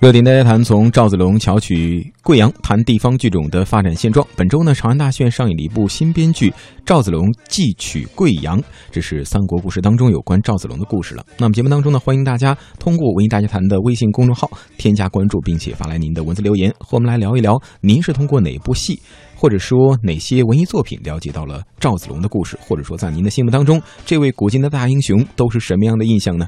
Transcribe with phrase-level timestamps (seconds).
[0.00, 4.26] 热点大家谈，从赵子龙巧取贵阳谈地方剧种的发展现状。
[4.36, 6.50] 本周呢，长安大剧院上映了一部新编剧
[6.84, 8.60] 《赵子龙寄取贵阳》，
[8.90, 11.24] 这是三国故事当中有关赵子龙的故事了。
[11.38, 19.00] 那么节目当中呢，欢迎大家通过文艺大家谈的微信公众号添加关注，并且发来您的文字留言，和我们来聊一聊，您是通过哪部戏，
[19.34, 26.46] 或者说哪些文艺作品了解到了赵子龙的故事，或者说在您的心目当中，这位古今的大英雄都是什么样的印象呢？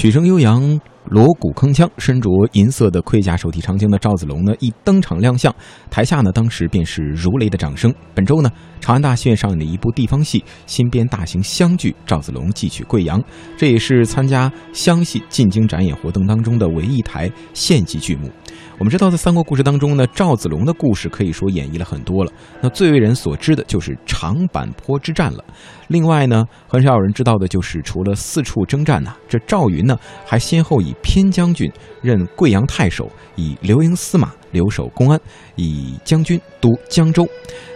[0.00, 5.54] 曲声悠扬，锣鼓铿锵，身着银色的盔甲、手提长枪的赵子龙呢，一登场亮相，
[5.90, 7.94] 台下呢，当时便是如雷的掌声。
[8.14, 8.50] 本周呢，
[8.80, 13.20] 长安大戏院上演的一部地方戏新编大型湘剧《赵子龙寄取贵阳》，
[13.58, 18.30] 这也是参加湘戏进京展演活动当中的唯一一台县级剧目。
[18.78, 22.32] 我们知道，在三国故事当中呢，赵子龙的故事可以说演绎了很多了。
[22.60, 25.44] 那最为人所知的就是长坂坡之战了。
[25.88, 31.70] 另外呢，很少有人知道的就是，除了四处征战呢，这赵云呢还先后以偏将军
[32.00, 34.32] 任贵阳太守，以留营司马。
[34.52, 35.20] 留守公安，
[35.56, 37.28] 以将军督江州。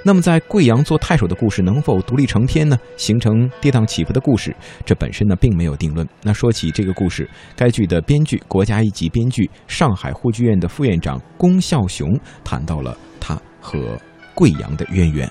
[0.05, 2.79] 那么，在贵阳做太守的故事能否独立成篇呢？
[2.97, 6.07] 形成跌宕起伏的故事，这本身呢并没有定论。
[6.23, 13.99] 那说起这个故事，该剧的编剧，国家一级编剧，上海沪剧院的副院长龚孝雄谈到了他和
[14.35, 15.31] 贵阳的渊源。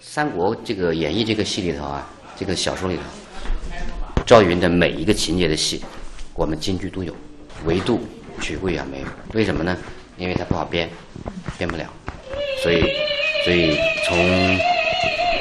[0.00, 3.02] 三国这个演义这个戏里头啊，这个小说里头，
[4.24, 5.82] 赵云的每一个情节的戏，
[6.34, 7.14] 我们京剧都有，
[7.66, 8.00] 唯独
[8.40, 9.06] 曲贵阳没有。
[9.34, 9.76] 为什么呢？
[10.16, 10.88] 因为它不好编，
[11.58, 11.84] 编不了，
[12.62, 12.80] 所以，
[13.44, 13.76] 所以
[14.06, 14.58] 从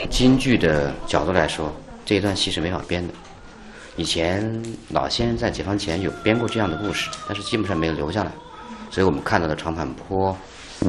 [0.10, 1.74] 京剧的角度来说，
[2.06, 3.14] 这一段戏是没法编的。
[3.96, 8.32] 以前老先生在解放前有编过这样的故事，但是基本上没有留下来。
[8.90, 10.36] 所以我们看到的长坂坡，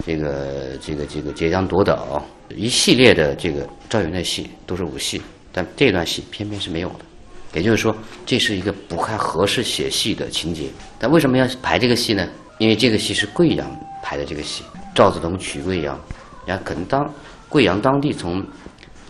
[0.07, 5.21] 这个这个这个截江夺岛一系列的这个赵云的戏都是武戏，
[5.53, 7.05] 但这段戏偏偏是没有的。
[7.53, 7.97] 也就是说，
[8.27, 10.69] 这是一个不太合适写戏的情节。
[10.99, 12.29] 但为什么要排这个戏呢？
[12.59, 13.69] 因为这个戏是贵阳
[14.03, 14.63] 排的这个戏，
[14.95, 15.99] 赵子龙娶贵阳，
[16.47, 17.13] 然后可能当
[17.49, 18.45] 贵阳当地从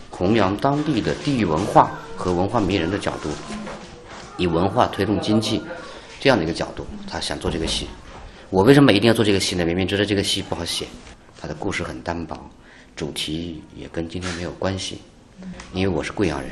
[0.09, 3.29] 弘扬当地的地域文化和文化名人的角度，
[4.37, 5.61] 以文化推动经济
[6.19, 7.87] 这样的一个角度，他想做这个戏。
[8.49, 9.65] 我为什么一定要做这个戏呢？
[9.65, 10.85] 明明知道这个戏不好写，
[11.39, 12.37] 他的故事很单薄，
[12.95, 15.01] 主题也跟今天没有关系。
[15.73, 16.49] 因为我是贵阳人，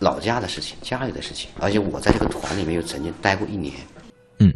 [0.00, 3.74] 老家的事情，家里的事情，而且我在这个团里面又曾经待过一年。
[4.40, 4.52] 嗯。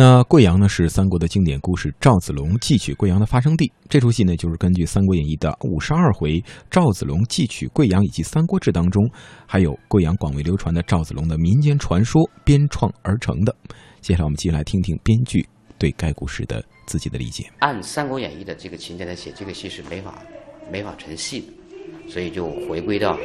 [0.00, 3.72] 那贵阳呢是三国的经典故事赵子龙寄取贵阳的发生地。
[3.88, 9.10] 这出戏呢就是根据《三国演义》的五十二回赵子龙寄取贵阳以及《三国志》当中，
[9.44, 13.52] 还有贵阳广为流传的赵子龙的民间传说编创而成的。
[14.00, 15.44] 接下来我们继续来听听编剧
[15.78, 17.50] 对该故事的自己的理解。
[17.58, 20.22] 按《三国演义》的这个情节来写，这个戏是没法
[20.70, 23.18] 没法成戏的，所以就回归到。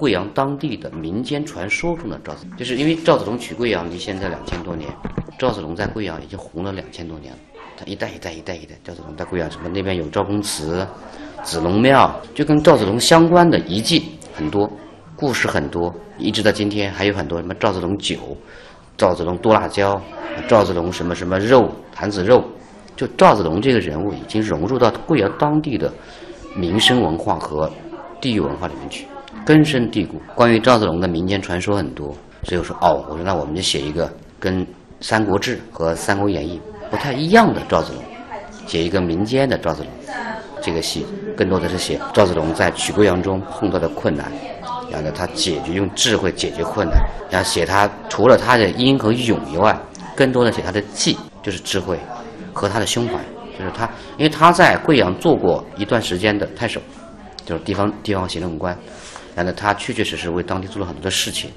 [0.00, 4.90] 贵阳当地的民间传说中的赵子，就是因为赵子龙娶贵阳离现在两千多年，
[5.38, 7.38] 赵子龙在贵阳已经红了两千多年了。
[7.76, 10.88] 他一代一代一代一代，赵子龙在贵阳什么那边有赵公祠、
[11.42, 14.02] 子龙庙，就跟赵子龙相关的遗迹
[14.34, 14.66] 很多，
[15.14, 18.16] 故事很多，一直到今天还有很多什么赵子龙酒、
[18.96, 20.00] 赵子龙剁辣椒、
[20.48, 22.42] 赵子龙什么什么肉、坛子肉，
[22.96, 25.92] 就赵子龙这个人物已经融入到贵阳当地的
[26.56, 27.70] 民生文化和
[28.18, 29.06] 地域文化里面去。
[29.44, 30.20] 根深蒂固。
[30.34, 32.14] 关于赵子龙的民间传说很多，
[32.44, 34.64] 所以我说哦，我说那我们就写一个跟
[35.00, 36.60] 《三国志》和《三国演义》
[36.90, 38.02] 不太一样的赵子龙，
[38.66, 39.92] 写一个民间的赵子龙。
[40.62, 44.30] 这个戏更多的是写赵子龙在曲贵阳中碰到的困难，
[44.90, 49.74] 然后呢他解决用智慧解决困难，然后写他除了他的英和勇以外，
[50.14, 51.98] 更多的写他的计，就是智慧
[52.52, 53.14] 和他的胸怀，
[53.58, 53.88] 就是他，
[54.18, 56.78] 因为他在贵阳做过一段时间的太守，
[57.46, 58.76] 就是地方地方行政官。
[59.34, 61.50] 然后他确确实实为当地做了很多的事情，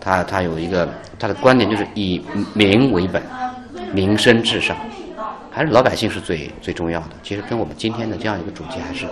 [0.00, 2.22] 他他有一个他的观点就是以
[2.54, 3.22] 民为本，
[3.92, 4.76] 民生至上，
[5.50, 7.10] 还是老百姓是最最重要的。
[7.22, 9.06] 其实跟我们今天的这样一个主题还是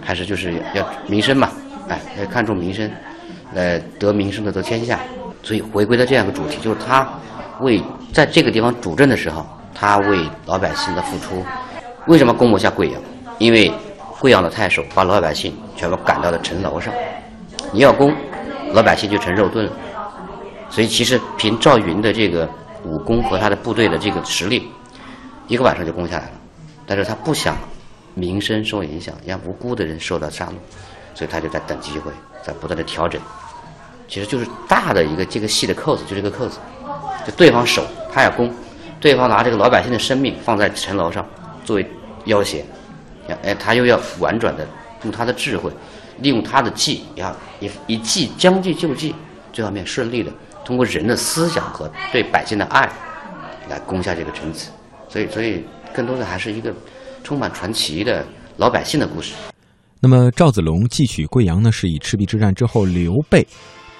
[0.00, 1.50] 还是就是要民生嘛，
[1.88, 2.90] 哎，要看重民生，
[3.54, 5.00] 呃，得民生的得天下。
[5.42, 7.06] 所以回归到这样一个主题，就是他
[7.60, 7.82] 为
[8.12, 11.44] 在这个地方主政的时候，他为老百姓的付出。
[12.06, 13.02] 为什么攻不下贵阳？
[13.38, 13.70] 因为
[14.24, 16.90] 贵阳的太守把老百姓全部赶到了城楼上。
[17.74, 18.10] 你要攻，
[18.72, 19.72] 老百姓就成肉盾了。
[20.70, 22.48] 所以其实凭赵云的这个
[22.86, 24.70] 武功和他的部队的这个实力，
[25.46, 26.30] 一个晚上就攻下来了。
[26.86, 27.54] 但是他不想
[28.14, 30.52] 民生受影响，让无辜的人受到杀戮，
[31.14, 32.10] 所以他就在等机会，
[32.42, 33.20] 在不断的调整。
[34.08, 36.58] 其实就是大的一个这个戏的扣子，就这个扣子。
[37.26, 38.50] 就对方守，他要攻，
[38.98, 41.26] 对方拿这个老百姓的生命放在城楼上
[41.62, 41.86] 作为
[42.24, 42.64] 要挟，
[43.42, 44.66] 哎，他又要婉转的
[45.02, 45.70] 用他的智慧，
[46.18, 49.14] 利用他的计，要一一计将计就计，
[49.52, 50.30] 最后面顺利的
[50.64, 52.90] 通过人的思想和对百姓的爱
[53.68, 54.70] 来攻下这个城池。
[55.08, 56.74] 所以，所以更多的还是一个
[57.22, 58.24] 充满传奇的
[58.56, 59.34] 老百姓的故事。
[60.00, 63.46] 那么赵子龙继取贵阳呢，是以赤壁之战之后刘备。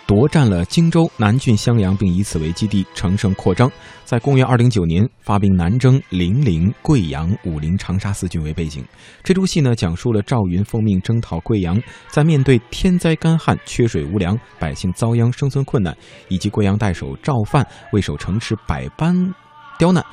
[0.07, 3.71] 夺占了荆州、南郡、襄阳，并以此为基地，乘胜扩张。
[4.05, 8.85] 在公元二零九年发兵南征零陵、贵阳、武陵、长沙四郡为背景。
[9.23, 11.81] 这出戏呢，讲述了赵云奉命征讨贵阳，
[12.11, 15.97] 在面对天灾干旱、缺水无粮、百姓遭殃、生存困难，
[16.29, 19.35] 以及贵阳太守赵范为守城池百般
[19.79, 20.05] 刁难。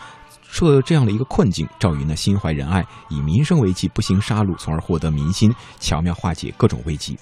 [0.42, 7.18] 说这样的一个困境，赵云呢心怀仁爱，以民生为计，不行杀戮，从而获得民心，巧妙化解各种危机，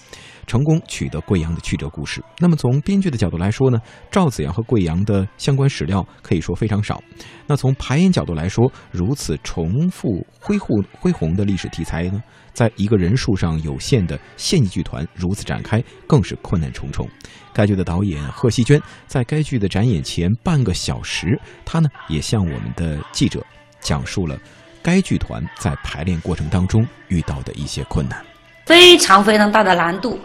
[0.50, 2.24] 成功取得贵阳的曲折故事。
[2.40, 3.80] 那么从编剧的角度来说呢，
[4.10, 7.00] 赵子阳和贵阳的相关史料可以说非常少。
[7.46, 12.20] 那从排演角度来说，如此重复恢宏恢宏的历史题材呢？
[12.52, 17.08] 在一个人数上有限的县级剧团如此展开，更是困难重重。
[17.54, 23.46] 该剧的导演贺希娟在该剧的展演前半个小时，她呢也向我们的记者
[23.80, 24.38] 讲述了
[24.82, 28.29] 该剧团在排练过程当中遇到的一些困难。
[28.70, 30.16] 非常非常大的难度，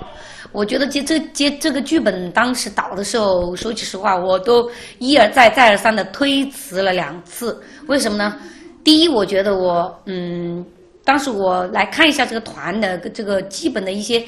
[0.52, 7.58] 我觉得接这接这个剧本当时导的时候，说句实话，我都一而再再而三的推辞了两次。
[7.86, 8.36] 为什么呢？
[8.84, 10.62] 第一，我觉得我嗯。
[11.06, 14.22] 当时我来看一下这个团的这个基本的一些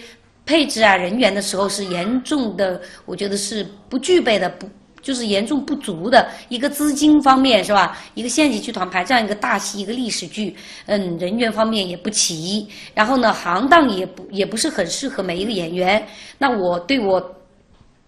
[0.47, 4.67] 配置啊人员的时候，是严重的，我觉得是不具备的，不
[5.07, 7.97] 就是严重不足的一个资金方面是吧？
[8.15, 10.53] 一个县级剧团排这样一个大戏，一个历史剧，
[10.87, 16.05] 嗯，人员方面也不齐，然后呢，行当也不也不是很适合每一个演员。
[16.39, 17.23] 那我对我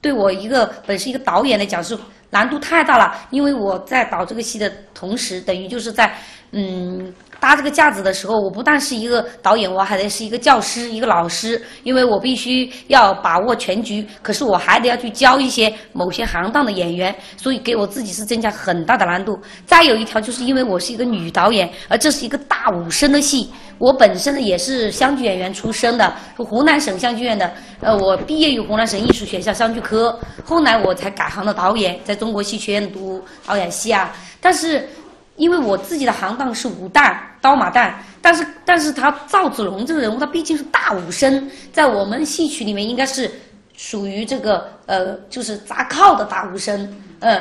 [0.00, 1.96] 对我一个本身一个导演来讲是
[2.30, 6.12] 难度太大了，因为我在导这个戏的同时，等于就是在
[6.52, 7.12] 嗯。
[7.40, 14.04] 搭这个架子的时候，我不但是一个导演，我还得是一个教师、一个老师，因为我必须要把握全局。
[14.22, 19.38] 可是我还得要去教一些某些行当的演员，所以给我自己是增加很大的难度。
[19.64, 23.48] 再有一条，就是因为我是一个女导演，而这是一个大武生的戏，
[23.78, 27.48] 我本身呢也是湘剧演员出身的，湖南省湘剧院的。
[27.80, 34.12] 呃，我毕业于湖南省艺术学校湘剧科，后来我才改行的导演，在中国戏曲院读导演系啊。
[34.40, 34.88] 但是。
[35.38, 43.30] 因为我自己的行当是武旦、刀马旦，但是，但是他赵子龙这个人物，他毕竟是大武生，在我们戏曲里面应该是
[43.74, 47.40] 属于这个呃，就是砸靠的大武生，呃，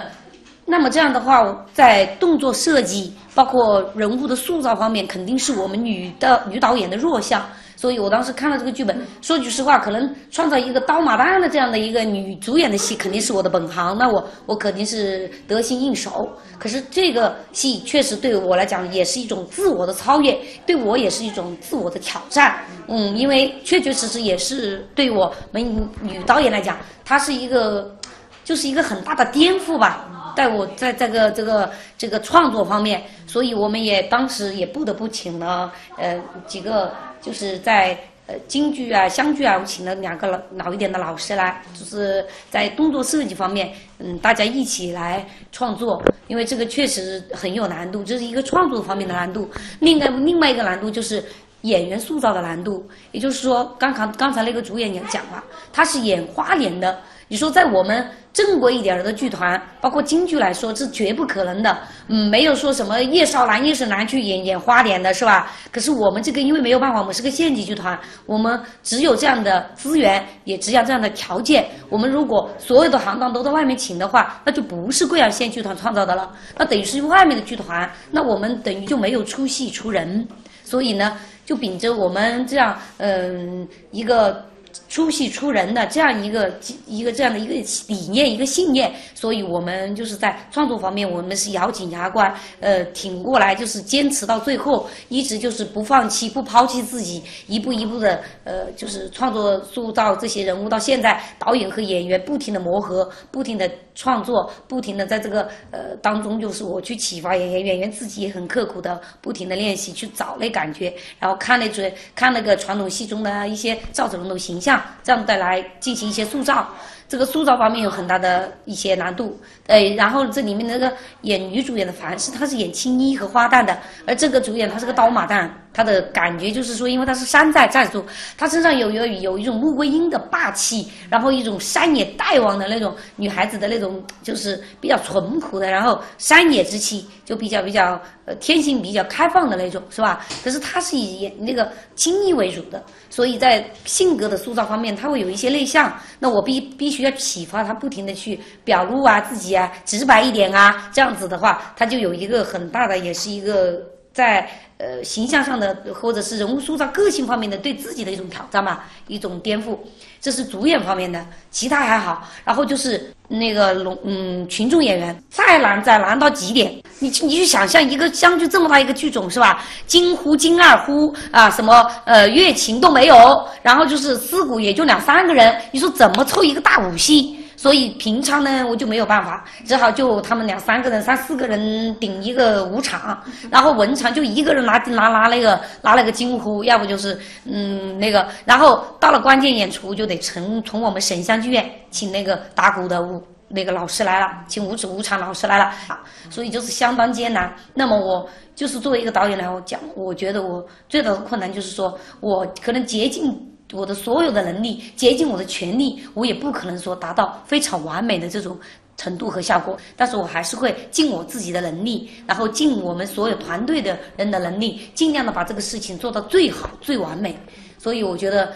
[0.66, 7.44] 那么这样的话，在动作设计，包括人物的塑造方面，肯定是我们女的女导演的弱项。
[7.78, 16.28] 所以我当时看了这个剧本，说句实话，可能创造一个刀马旦的这样的一个女主演的戏，肯定是我的本行，那我我肯定是得心应手。
[16.58, 20.36] 可是这个戏确实对我来讲也是一种自我的超越，
[20.66, 22.58] 对我也是一种自我的挑战。
[22.88, 26.76] 嗯，因为确确实实也是对我们女导演来讲，
[27.06, 27.96] 它是一个，
[28.44, 36.92] 就是一个很大的颠覆吧，在我在这个这个这个创作方面，所以我们也当时也不得不请了呃几个。
[37.22, 49.50] 就是在呃京剧啊、湘剧啊，我请了两个老老一点的老师来，就是在动作设计方面，嗯，大家一起来创作，因为这个确实很有难度，这是一个创作方面的难度。
[49.80, 51.24] 另外另外一个难度就是
[51.62, 57.00] 演员塑造的难度，也就是说，刚刚刚才那个主演也讲了，他是演花脸的。
[57.30, 61.78] 你说在我们正规一点的剧团，包括京剧来说，是绝不可能的。
[62.08, 65.52] 嗯，没有说什么叶少兰、叶盛兰去演演花脸的是吧？
[65.72, 71.66] 可是我们这个因为没有办法，我们是个县级剧团，我们只有这样的资源，也只有这样的条件。
[71.90, 80.26] 我们如果所有的行当都在外面请的话，那就不是贵阳县剧团创造的了，那等于是外面的剧团，那我们等于就没有出戏出人。
[80.64, 84.46] 所以呢，就秉着我们这样嗯一个。
[84.88, 87.54] 出戏出人的这样一个一个这样的一个
[87.88, 100.70] 理念一个信念，所以我们就是在创作方面，我们是咬紧牙关，呃，挺过来，就是坚持到最后，一直就是不放弃，不抛弃自己，一步一步的，呃，就是创作塑造这些人物。
[100.70, 114.77] 到现在，导演和演员不停的磨合，不停的创作，不停的在这个呃当中，就是我去启发演员，演员自己也很刻苦的，不停的练习去找那感觉，然后看那嘴看那个传统戏中的一些赵子龙的形象。
[115.04, 116.68] 这样再来进行一些塑造，
[117.08, 119.40] 这个塑造方面有很大的一些难度。
[119.68, 120.92] 呃，然后这里面那个
[121.22, 125.50] 演女主演的凡是，她是演青衣和花旦的，而这个主演她是个刀马旦。
[125.78, 128.04] 他的感觉就是说，因为他是山寨寨主，
[128.36, 140.26] 他身上有有有一种穆桂英的霸气，然后一种山野大王的那种女孩子的那种，就是比较淳朴的，然后山野之气，就比较比较呃天性比较开放的那种，是吧？
[140.44, 145.94] 可是他是以那个精益为主的，所以在性格的塑造方面，他会有一些内向。
[146.18, 153.80] 那我必必须要启发他，不停的去表露啊自己啊，直白一点啊，这样子的话，他就有一个很大的，也是一个
[154.18, 154.50] 在。
[154.80, 159.76] 呃，形象上的或者是人物塑造、个性方面的对自己的一种挑战吧，一种颠覆，
[160.22, 162.30] 这是主演方面的，其他还好。
[162.46, 169.66] 然后就是那个龙，嗯，群众演员再难再难到极点，你你去想象一个相距这么大一个剧种是吧？
[169.88, 177.37] 金呼金二呼啊，什么呃乐琴都没有，然后就是尸骨也就两三个人，你说怎么凑一个大武戏？
[177.58, 196.00] 所以平常呢，我就没有办法，只好就他们两三个人、三四个人顶一个舞场，然后文场就一个人拿拿拿那个拿那个金呼，要不就是嗯那个，然后到了关键演出就得从从我们沈香剧院请那个打鼓的舞那个老师来了，请舞指舞场老师来了啊，
[196.30, 197.52] 所以就是相当艰难。
[197.74, 203.36] 那么我就是作为一个导演来讲，我觉得我最大的困难就是说我可能竭尽。
[203.74, 208.58] 我的所有的能力，竭尽我的全力，我也不可能说达到非常完美的这种
[208.96, 209.78] 程度和效果。
[209.96, 217.38] 但是我还是会尽我自己的能力，然后尽我们所有团队的人的能力，尽量的把这个事情做到最好、最完美。
[217.78, 218.54] 所以我觉得，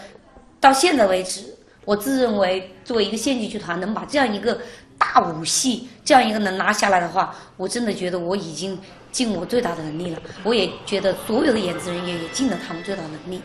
[0.60, 1.44] 到现在为止，
[1.84, 4.58] 我自认为作为一个县级剧团，能把这样一个
[4.96, 8.78] 大武戏这样一个能拿下来的话，我真的觉得我已经
[9.12, 10.18] 尽我最大的能力了。
[10.42, 13.42] 我也觉得所有的演职人员也尽了他们最大的能力。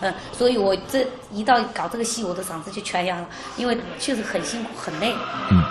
[0.00, 3.26] 嗯，所以我这一到搞这个戏，我的嗓子就全哑了，
[3.56, 5.12] 因为确实很辛苦很累。
[5.50, 5.62] 嗯，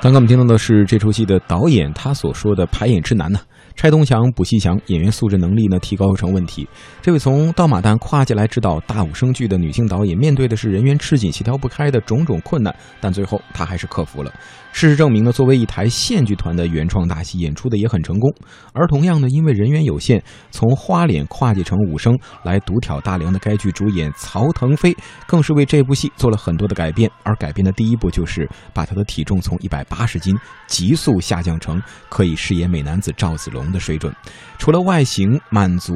[0.00, 3.40] 刚刚我们听到的是这出戏的导演他所说的排演之难呢。
[3.80, 6.68] 拆东墙补西墙，演员素质能力呢提高成问题。
[7.00, 14.30] 这位从刀马旦跨界来指导大武生剧的女性导演，面对的是人员吃紧、协调不开的种种困难，但最后她还是克服了。
[14.70, 18.30] 事实证明呢，作为一台县剧团的原创大戏，演出的也很成功。
[18.74, 24.94] 而同样呢，因为人员有限，从花脸跨界成武生来独挑大梁的该剧主演曹腾飞，
[25.26, 27.10] 更是为这部戏做了很多的改变。
[27.22, 34.12] 而改变的第一步就是把他的体重从一百八十斤急速下降成可以饰演美男子赵子龙的水准。
[34.58, 35.94] 除了外形满足，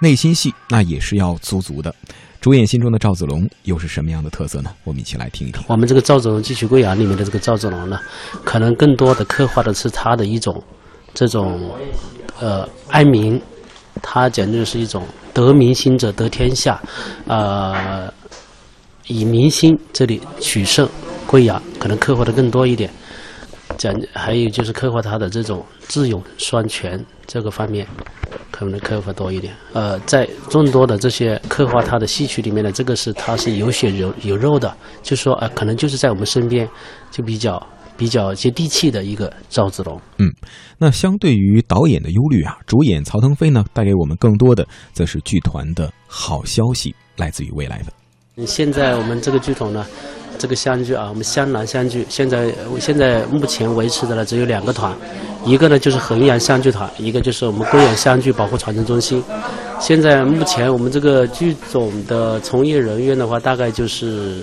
[0.00, 1.94] 内心戏那也是要足足的。
[2.40, 4.70] 主演心中的赵子龙又是什么样的特色呢？
[4.82, 5.62] 我们一起来听一听。
[5.68, 8.00] 我们这个赵子龙《继续贵阳》里面的这个赵子龙呢，
[8.44, 10.60] 可能更多的刻画的是他的一种
[11.14, 11.70] 这种
[12.40, 13.40] 呃爱民，
[14.02, 16.82] 他简直是一种得民心者得天下，
[17.28, 18.12] 呃，
[19.06, 20.88] 以民心这里取胜。
[21.24, 22.90] 贵阳可能刻画的更多一点，
[23.82, 27.84] 讲还有就是刻画他的这种智勇双全这个方面。
[28.50, 34.72] 可能刻画多一点，呃，在众多的这些刻画他的戏曲里面呢，这个是他是有血有有肉的，
[35.02, 36.68] 就说呃，可能就是在我们身边，
[37.10, 37.60] 就比较
[37.96, 40.00] 比较接地气的一个赵子龙。
[40.18, 40.30] 嗯，
[40.78, 48.01] 那相对于导演的忧虑啊，主演曹腾飞呢，带给我们更多的则是剧团的好消息，来自于未来的。
[48.46, 49.86] 现在我们这个剧团呢。
[50.38, 54.92] 这个相聚啊，我们湘南相聚，现在现在目前维持的呢只有两个团，
[55.44, 59.22] 一个呢就是衡阳相聚团，一个就是我们贵阳相聚保护传承中心。
[59.78, 64.42] 现在目前我们这个剧种的从业人员的话，大概就是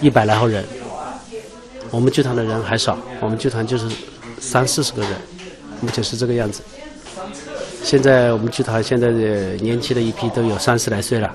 [0.00, 0.62] 一百来号人。
[1.90, 3.88] 我们剧团的人还少，我们剧团就是
[4.38, 5.10] 三四十个人，
[5.80, 6.62] 目前是这个样子。
[7.82, 11.32] 现在我们剧团现在的年轻的一批都有三十来岁了，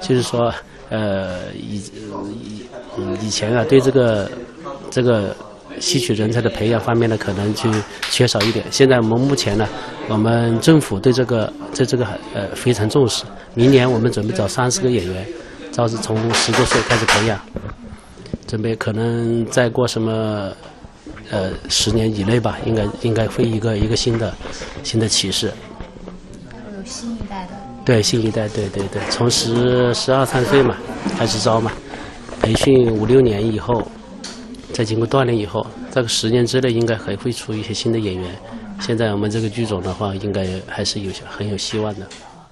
[0.00, 0.52] 就是说。
[0.92, 2.66] 呃，以以
[3.22, 4.28] 以前啊，对这个
[4.90, 5.36] 这个
[5.78, 7.70] 戏曲人才的培养方面呢，可能就
[8.10, 8.66] 缺少一点。
[8.72, 9.68] 现在我们目前呢，
[10.08, 12.04] 我们政府对这个对这个
[12.34, 13.22] 呃非常重视。
[13.54, 15.24] 明年我们准备找三十个演员，
[15.70, 17.40] 招是从十多岁开始培养，
[18.48, 20.50] 准备可能再过什么
[21.30, 24.34] 呃十年以内吧，应该应该会一个一个新的
[24.82, 25.52] 新的启示。
[27.84, 30.76] 对新一代，对对对，从十十二三岁嘛
[31.18, 31.72] 开始招嘛，
[32.40, 33.82] 培训五六年以后，
[34.72, 38.30] 再经过锻炼以后，这个十年之内应该还会出一些新的演员。
[38.80, 42.06] 现在我们这个剧种的话，应该还是有很有希望的。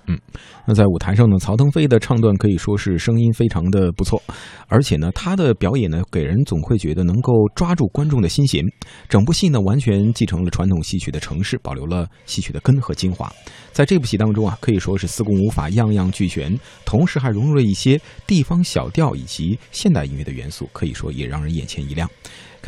[0.09, 0.19] 嗯。
[0.67, 4.21] 那在舞台上呢，曹腾飞的唱段可以说是声音非常的不错，
[4.67, 8.65] 而且呢，他的表演呢，给人总会觉得能够抓住观众的心弦。
[9.09, 13.33] 整部戏呢，完全继承了传统戏曲的城市，保留了戏曲的根和精华。
[13.73, 22.11] 在这部戏当中啊，可以说是四功五法样样俱全，同时还融入了一些地方小调以及现代音乐的元素，可以说也让人眼前一亮。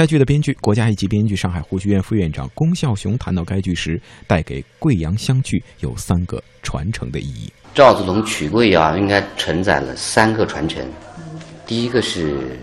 [0.01, 7.53] 该剧的编剧、国家一级编剧、上海沪剧院副院长龚孝雄谈到该剧时，带给贵阳湘剧有三个传承的意义。
[7.75, 10.83] 赵子龙曲贵阳应该承载了三个传承，
[11.67, 12.59] 第一个是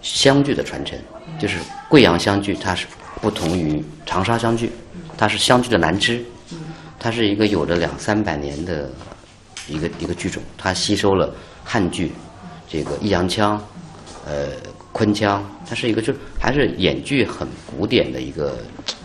[0.00, 0.98] 湘剧的传承，
[1.38, 2.86] 就是贵阳湘剧，它是
[3.20, 4.72] 不同于长沙湘剧，
[5.18, 6.24] 它是湘剧的南支，
[6.98, 8.90] 它是一个有着两三百年的
[9.68, 11.30] 一个一个剧种，它吸收了
[11.62, 12.10] 汉剧，
[12.66, 13.62] 这个弋阳腔，
[14.24, 14.46] 呃，
[14.98, 18.58] 昆腔，它是一个就还是演剧很古典的一个，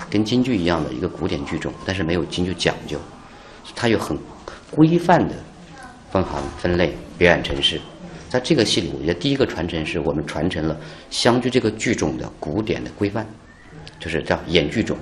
[0.09, 2.97] 跟京剧一样的一个古典剧种，但是没有京剧讲究，
[3.75, 4.17] 它有很
[4.71, 5.35] 规范的
[6.11, 7.79] 分行分类表演程式。
[8.27, 10.75] 在这个戏里，我觉得第一个传承是我们传承了
[11.11, 13.23] 湘剧这个剧种的古典的规范，
[13.99, 14.97] 就是叫演剧种、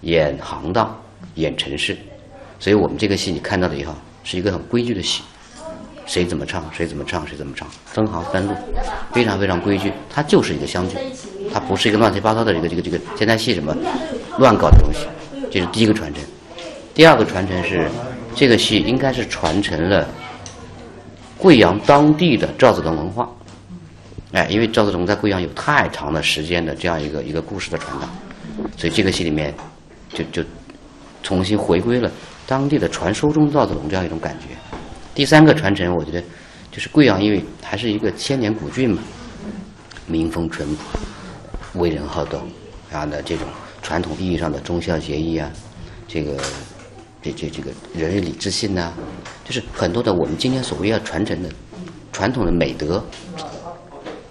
[0.00, 1.00] 演行当、
[1.36, 1.96] 演程式。
[2.58, 5.22] 所以我们这个戏你看到的以后，是一个很规矩的戏，
[6.06, 8.54] 谁怎么唱谁怎么唱谁怎么唱，分行分路，
[9.12, 9.92] 非常非常规矩。
[10.08, 10.96] 它就是一个湘剧，
[11.52, 13.76] 它不是一个乱七八糟的这个这个这个现代戏什么
[14.38, 15.06] 乱搞的东西。
[15.50, 16.22] 这是第一个传承。
[16.92, 17.88] 第二个传承是，
[18.34, 20.06] 这个戏应该是传承了
[21.38, 23.28] 贵阳当地的赵子龙文化。
[24.32, 28.08] 哎，因为赵子龙在贵阳有太长的时间的这样一个一个故事的传达，
[28.76, 29.54] 所以这个戏里面
[30.12, 30.42] 就就
[31.22, 32.10] 重新回归了
[32.46, 34.46] 当地的传说中赵子龙这样一种感觉。
[35.14, 36.22] 第三个传承，我觉得
[36.70, 39.02] 就是贵阳，因为还是一个千年古郡嘛，
[40.06, 42.40] 民风淳朴，为人好斗，
[42.90, 43.46] 然后呢，这种
[43.82, 45.50] 传统意义上的忠孝节义啊，
[46.06, 46.36] 这个
[47.20, 48.92] 这这这个仁义礼智信呐、
[49.44, 51.48] 就是很多的我们今天所谓要传承的
[52.12, 53.04] 传统的美德，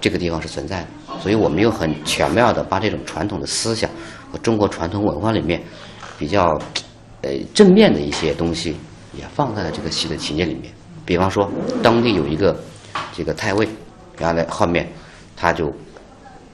[0.01, 0.87] 这个地方是存在的。
[1.21, 3.89] 所以我们又很巧妙的把这种传统的思想
[4.31, 5.61] 和中国传统文化里面
[6.17, 6.57] 比较
[7.21, 8.75] 呃正面的一些东西，
[9.19, 10.71] 也放在了这个戏的情节里面。
[11.05, 11.51] 比方说，
[11.83, 12.57] 当地有一个
[13.15, 13.67] 这个太尉，
[14.17, 14.87] 然后呢后面
[15.35, 15.73] 他就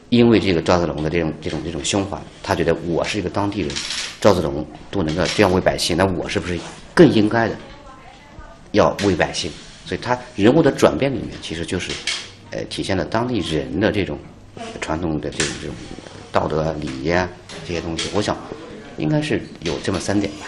[0.10, 3.70] 因为这个赵子龙的这种这种这种胸怀，他觉得我是一个当地人，
[4.22, 6.58] 赵子龙都能够这样为百姓，那我是不是
[6.94, 7.56] 更应该的
[8.72, 9.52] 要为百姓？
[9.86, 11.92] 所以他人物的转变里面，其实就是
[12.52, 14.18] 呃体现了当地人的这种
[14.80, 15.76] 传统的这种这种
[16.32, 17.30] 道德、礼仪啊
[17.68, 18.10] 这些东西。
[18.14, 18.38] 我想
[18.98, 20.48] 应该是有这么三点吧。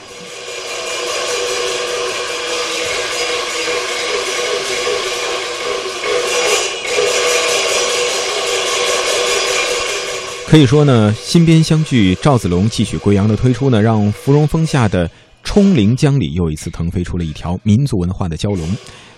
[10.48, 15.10] 可以说呢，新编湘剧《赵子龙继续贵阳》的推出呢，让芙蓉峰下的
[15.44, 18.66] 冲陵江里又一次腾飞出了一条民族文化的蛟龙。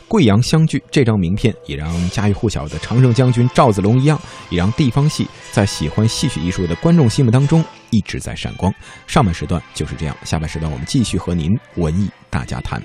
[0.07, 8.73] 贵阳湘剧这张名片，也让家喻户晓的常胜将军赵子龙一样，也让地方戏在喜欢戏曲艺术的观众心目当中一直在闪光。
[9.05, 12.83] 上半时段就是这样，下半时段我们继续和您文艺大家谈。